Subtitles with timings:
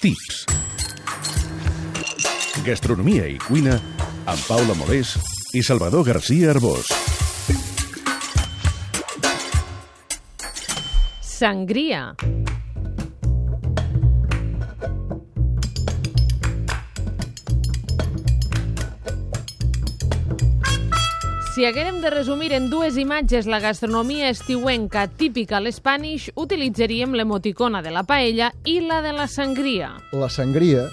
[0.00, 0.46] Tips.
[2.64, 3.74] Gastronomia i cuina
[4.24, 5.12] amb Paula Molés
[5.52, 6.88] i Salvador García Arbós.
[11.20, 12.14] Sangria.
[21.60, 27.82] Si haguérem de resumir en dues imatges la gastronomia estiuenca típica a l'Spanish, utilitzaríem l'emoticona
[27.84, 29.90] de la paella i la de la sangria.
[30.16, 30.86] La sangria,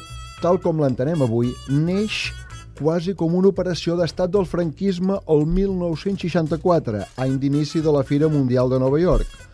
[0.44, 2.34] tal com l'entenem avui, neix
[2.76, 8.68] quasi com una operació d'estat del franquisme el 1964, any d'inici de la Fira Mundial
[8.68, 9.48] de Nova York.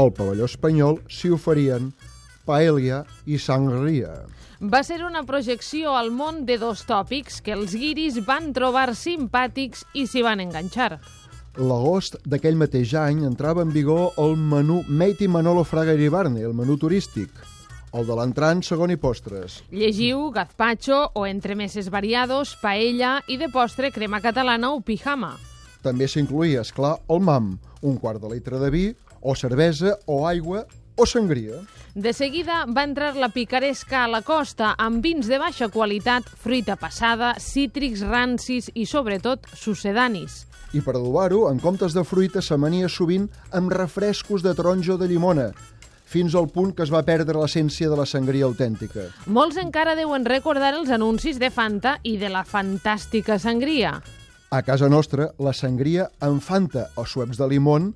[0.00, 1.92] Al pavelló espanyol s'hi oferien
[2.46, 4.12] paella i sangria.
[4.60, 9.84] Va ser una projecció al món de dos tòpics que els guiris van trobar simpàtics
[9.94, 11.00] i s'hi van enganxar.
[11.54, 16.74] L'agost d'aquell mateix any entrava en vigor el menú Meiti Manolo Fraga Iribarne, el menú
[16.80, 17.30] turístic,
[17.94, 19.60] el de l'entrant, segon i postres.
[19.70, 25.36] Llegiu gazpacho o entremeses variados, paella i de postre crema catalana o pijama.
[25.84, 27.52] També s'incluïa, és clar, el mam,
[27.86, 28.86] un quart de litre de vi,
[29.22, 30.64] o cervesa, o aigua,
[30.96, 31.60] o sangria.
[31.94, 36.76] De seguida va entrar la picaresca a la costa amb vins de baixa qualitat, fruita
[36.76, 40.44] passada, cítrics rancis i, sobretot, sucedanis.
[40.74, 45.06] I per adobar-ho, en comptes de fruita, s'amania sovint amb refrescos de taronja o de
[45.06, 45.52] llimona,
[46.14, 49.08] fins al punt que es va perdre l'essència de la sangria autèntica.
[49.26, 54.00] Molts encara deuen recordar els anuncis de Fanta i de la fantàstica sangria.
[54.54, 57.94] A casa nostra, la sangria amb Fanta o sueps de limón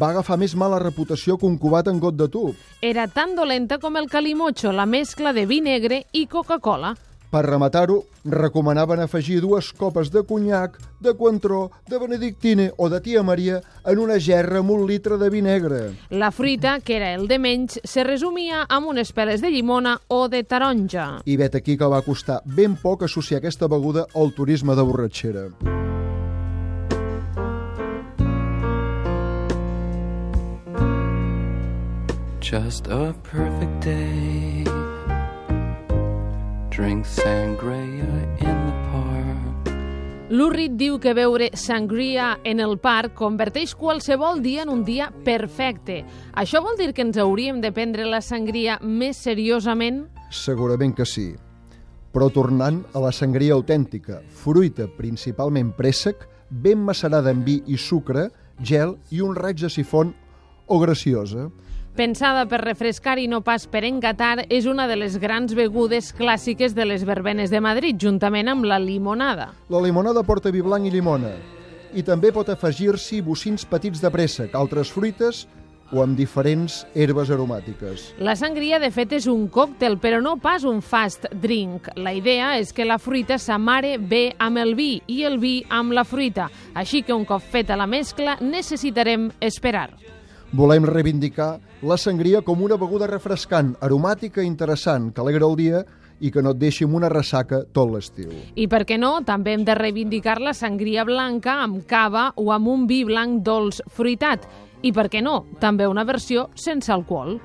[0.00, 2.56] va agafar més mala reputació que un cubat en got de tub.
[2.80, 6.94] Era tan dolenta com el calimocho, la mescla de vi negre i Coca-Cola.
[7.32, 13.22] Per rematar-ho, recomanaven afegir dues copes de conyac, de coentró, de benedictine o de tia
[13.22, 15.80] Maria en una gerra amb un litre de vi negre.
[16.10, 20.26] La fruita, que era el de menys, se resumia amb unes peles de llimona o
[20.28, 21.22] de taronja.
[21.24, 25.48] I vet aquí que va costar ben poc associar aquesta beguda al turisme de borratxera.
[32.42, 34.64] Just a perfect day.
[36.70, 38.08] Drink sangria
[38.40, 39.70] in the park.
[40.28, 46.00] L'Urrit diu que beure sangria en el parc converteix qualsevol dia en un dia perfecte.
[46.34, 50.08] Això vol dir que ens hauríem de prendre la sangria més seriosament?
[50.34, 51.28] Segurament que sí.
[52.10, 58.32] Però tornant a la sangria autèntica, fruita principalment préssec, ben macerada en vi i sucre,
[58.58, 60.10] gel i un raig de sifon
[60.66, 61.52] o graciosa.
[61.92, 66.72] Pensada per refrescar i no pas per engatar, és una de les grans begudes clàssiques
[66.72, 69.50] de les verbenes de Madrid, juntament amb la limonada.
[69.68, 71.34] La limonada porta vi blanc i llimona.
[71.92, 75.42] I també pot afegir-s'hi bocins petits de préssec, altres fruites
[75.92, 78.06] o amb diferents herbes aromàtiques.
[78.24, 81.90] La sangria, de fet, és un còctel, però no pas un fast drink.
[82.00, 85.92] La idea és que la fruita s'amare bé amb el vi i el vi amb
[85.92, 86.48] la fruita.
[86.72, 89.90] Així que un cop feta la mescla, necessitarem esperar.
[90.52, 95.80] Volem reivindicar la sangria com una beguda refrescant, aromàtica i interessant, que alegra el dia
[96.20, 98.28] i que no et deixi amb una ressaca tot l'estiu.
[98.54, 102.68] I per què no, també hem de reivindicar la sangria blanca amb cava o amb
[102.68, 104.44] un vi blanc dolç fruitat.
[104.84, 107.38] I per què no, també una versió sense alcohol.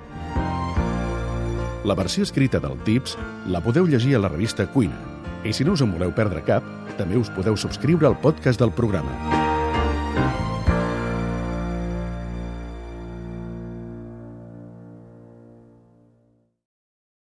[1.87, 3.15] La versió escrita del Tips
[3.47, 4.99] la podeu llegir a la revista Cuina.
[5.47, 6.65] I si no us en voleu perdre cap,
[6.99, 9.36] també us podeu subscriure al podcast del programa.